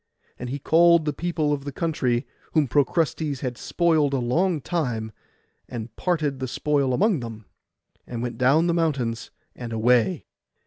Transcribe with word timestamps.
And 0.39 0.49
he 0.49 0.57
called 0.57 1.05
the 1.05 1.13
people 1.13 1.53
of 1.53 1.63
the 1.63 1.71
country, 1.71 2.25
whom 2.53 2.67
Procrustes 2.67 3.41
had 3.41 3.55
spoiled 3.55 4.15
a 4.15 4.17
long 4.17 4.59
time, 4.59 5.11
and 5.69 5.95
parted 5.95 6.39
the 6.39 6.47
spoil 6.47 6.91
among 6.95 7.19
them, 7.19 7.45
and 8.07 8.23
went 8.23 8.39
down 8.39 8.65
the 8.65 8.73
mountains, 8.73 9.29
and 9.55 9.71
away. 9.71 10.25